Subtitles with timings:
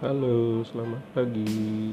[0.00, 1.92] Halo, selamat pagi.